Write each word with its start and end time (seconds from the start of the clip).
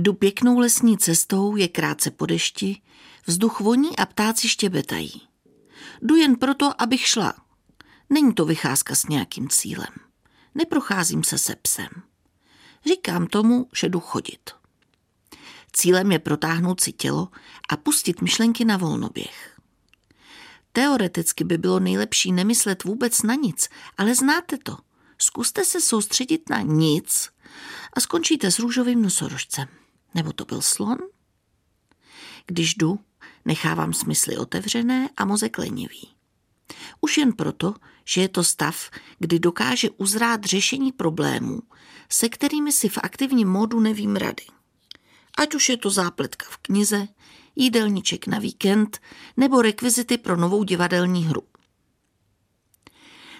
Jdu 0.00 0.12
pěknou 0.12 0.58
lesní 0.58 0.98
cestou, 0.98 1.56
je 1.56 1.68
krátce 1.68 2.10
po 2.10 2.26
dešti, 2.26 2.82
vzduch 3.26 3.60
voní 3.60 3.96
a 3.96 4.06
ptáci 4.06 4.48
štěbetají. 4.48 5.22
Jdu 6.02 6.16
jen 6.16 6.36
proto, 6.36 6.82
abych 6.82 7.06
šla. 7.06 7.34
Není 8.10 8.34
to 8.34 8.44
vycházka 8.44 8.94
s 8.94 9.08
nějakým 9.08 9.48
cílem. 9.48 9.88
Neprocházím 10.54 11.24
se 11.24 11.38
se 11.38 11.56
psem. 11.56 11.88
Říkám 12.86 13.26
tomu, 13.26 13.68
že 13.74 13.88
jdu 13.88 14.00
chodit. 14.00 14.50
Cílem 15.72 16.12
je 16.12 16.18
protáhnout 16.18 16.80
si 16.80 16.92
tělo 16.92 17.28
a 17.68 17.76
pustit 17.76 18.22
myšlenky 18.22 18.64
na 18.64 18.76
volnoběh. 18.76 19.60
Teoreticky 20.72 21.44
by 21.44 21.58
bylo 21.58 21.80
nejlepší 21.80 22.32
nemyslet 22.32 22.84
vůbec 22.84 23.22
na 23.22 23.34
nic, 23.34 23.68
ale 23.96 24.14
znáte 24.14 24.58
to. 24.58 24.76
Zkuste 25.18 25.64
se 25.64 25.80
soustředit 25.80 26.48
na 26.50 26.60
nic 26.60 27.30
a 27.92 28.00
skončíte 28.00 28.50
s 28.50 28.58
růžovým 28.58 29.02
nosorožcem. 29.02 29.68
Nebo 30.14 30.32
to 30.32 30.44
byl 30.44 30.62
slon? 30.62 30.98
Když 32.46 32.74
jdu, 32.74 32.98
nechávám 33.44 33.92
smysly 33.92 34.36
otevřené 34.36 35.08
a 35.16 35.24
mozek 35.24 35.58
lenivý. 35.58 36.08
Už 37.00 37.18
jen 37.18 37.32
proto, 37.32 37.74
že 38.04 38.20
je 38.20 38.28
to 38.28 38.44
stav, 38.44 38.90
kdy 39.18 39.38
dokáže 39.38 39.90
uzrát 39.90 40.44
řešení 40.44 40.92
problémů, 40.92 41.62
se 42.08 42.28
kterými 42.28 42.72
si 42.72 42.88
v 42.88 42.98
aktivním 43.02 43.48
módu 43.48 43.80
nevím 43.80 44.16
rady. 44.16 44.44
Ať 45.38 45.54
už 45.54 45.68
je 45.68 45.76
to 45.76 45.90
zápletka 45.90 46.46
v 46.50 46.56
knize, 46.56 47.08
jídelníček 47.56 48.26
na 48.26 48.38
víkend 48.38 49.00
nebo 49.36 49.62
rekvizity 49.62 50.18
pro 50.18 50.36
novou 50.36 50.64
divadelní 50.64 51.24
hru. 51.24 51.42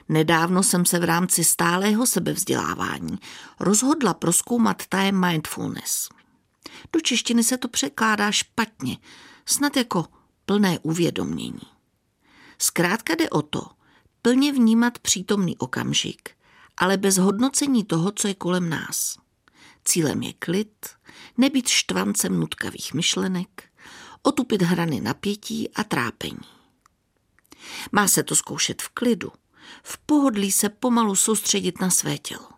Nedávno 0.09 0.63
jsem 0.63 0.87
se 0.87 0.99
v 0.99 1.05
rámci 1.05 1.45
stálého 1.45 2.07
sebevzdělávání 2.07 3.19
rozhodla 3.61 4.15
proskoumat 4.15 4.87
tajem 4.87 5.21
mindfulness. 5.27 6.09
Do 6.93 7.01
češtiny 7.01 7.45
se 7.45 7.59
to 7.59 7.69
překládá 7.69 8.33
špatně, 8.33 8.99
snad 9.47 9.77
jako 9.77 10.07
plné 10.47 10.79
uvědomění. 10.79 11.61
Zkrátka 12.59 13.15
jde 13.15 13.31
o 13.31 13.43
to, 13.43 13.67
plně 14.23 14.53
vnímat 14.53 14.99
přítomný 14.99 15.57
okamžik, 15.57 16.31
ale 16.77 16.97
bez 16.97 17.17
hodnocení 17.17 17.85
toho, 17.85 18.13
co 18.13 18.29
je 18.29 18.35
kolem 18.35 18.69
nás. 18.69 19.19
Cílem 19.85 20.23
je 20.23 20.33
klid, 20.33 20.87
nebýt 21.37 21.69
štvancem 21.69 22.41
nutkavých 22.41 22.95
myšlenek, 22.95 23.65
otupit 24.23 24.63
hrany 24.63 25.01
napětí 25.01 25.69
a 25.75 25.85
trápení. 25.85 26.49
Má 27.93 28.09
se 28.09 28.23
to 28.23 28.37
zkoušet 28.37 28.83
v 28.83 28.89
klidu, 28.89 29.33
v 29.83 29.99
pohodlí 29.99 30.53
se 30.53 30.69
pomalu 30.69 31.17
soustředit 31.17 31.81
na 31.81 31.91
své 31.91 32.19
tělo. 32.19 32.49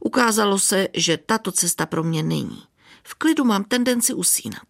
Ukázalo 0.00 0.58
se, 0.58 0.88
že 0.94 1.16
tato 1.16 1.52
cesta 1.52 1.86
pro 1.86 2.02
mě 2.02 2.22
není. 2.22 2.62
V 3.08 3.14
klidu 3.14 3.44
mám 3.44 3.64
tendenci 3.64 4.14
usínat. 4.14 4.68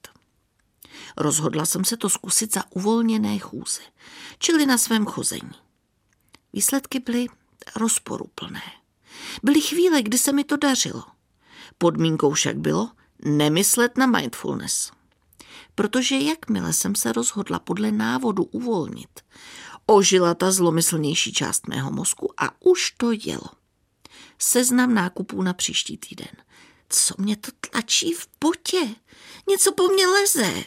Rozhodla 1.17 1.67
jsem 1.67 1.85
se 1.85 1.97
to 1.97 2.09
zkusit 2.09 2.55
za 2.55 2.65
uvolněné 2.71 3.39
chůze, 3.39 3.81
čili 4.39 4.67
na 4.67 4.79
svém 4.79 5.07
chození. 5.07 5.53
Výsledky 6.53 7.01
byly 7.01 7.27
rozporuplné. 7.77 8.63
Byly 9.43 9.61
chvíle, 9.61 10.03
kdy 10.03 10.19
se 10.19 10.33
mi 10.33 10.45
to 10.45 10.57
dařilo. 10.57 11.05
Podmínkou 11.79 12.33
však 12.33 12.57
bylo 12.57 12.91
nemyslet 13.25 13.97
na 13.99 14.07
mindfulness. 14.07 14.91
Protože 15.75 16.17
jakmile 16.17 16.73
jsem 16.73 16.95
se 16.95 17.13
rozhodla 17.13 17.59
podle 17.59 17.93
návodu 17.93 18.45
uvolnit, 18.45 19.21
ožila 19.87 20.35
ta 20.35 20.51
zlomyslnější 20.51 21.33
část 21.33 21.69
mého 21.69 21.91
mozku 21.91 22.33
a 22.37 22.63
už 22.65 22.91
to 22.91 23.13
jelo. 23.13 23.51
Seznam 24.39 24.95
nákupů 24.95 25.43
na 25.43 25.55
příští 25.55 25.97
týden. 25.97 26.33
Co 26.89 27.15
mě 27.19 27.37
to 27.37 27.51
tlačí 27.71 28.13
v 28.13 28.27
potě? 28.27 28.95
Něco 29.49 29.73
po 29.73 29.89
mně 29.89 30.07
leze. 30.07 30.65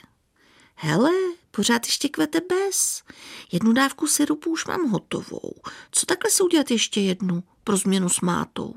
Hele, 0.75 1.11
pořád 1.52 1.86
ještě 1.86 2.09
kvete 2.09 2.41
bez. 2.41 3.03
Jednu 3.52 3.73
dávku 3.73 4.08
syrupu 4.08 4.50
už 4.50 4.66
mám 4.66 4.89
hotovou. 4.89 5.53
Co 5.91 6.06
takhle 6.06 6.31
se 6.31 6.44
udělat 6.44 6.72
ještě 6.72 7.01
jednu 7.01 7.44
pro 7.63 7.78
změnu 7.78 8.09
s 8.09 8.22
mátou? 8.22 8.75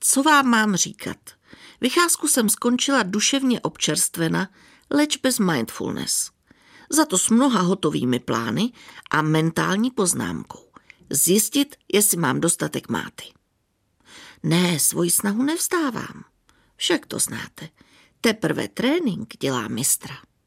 Co 0.00 0.22
vám 0.22 0.46
mám 0.46 0.76
říkat? 0.76 1.16
Vycházku 1.80 2.28
jsem 2.28 2.48
skončila 2.48 3.02
duševně 3.02 3.60
občerstvena, 3.60 4.48
leč 4.90 5.16
bez 5.16 5.38
mindfulness. 5.38 6.30
Za 6.90 7.04
to 7.04 7.18
s 7.18 7.30
mnoha 7.30 7.60
hotovými 7.60 8.20
plány 8.20 8.72
a 9.10 9.22
mentální 9.22 9.90
poznámkou. 9.90 10.70
Zjistit, 11.10 11.76
jestli 11.92 12.16
mám 12.16 12.40
dostatek 12.40 12.88
máty. 12.88 13.24
Ne, 14.42 14.78
svoji 14.78 15.10
snahu 15.10 15.42
nevzdávám. 15.42 16.24
Však 16.76 17.06
to 17.06 17.18
znáte. 17.18 17.68
Teprve 18.20 18.68
trénink 18.68 19.36
dělá 19.36 19.68
mistra. 19.68 20.14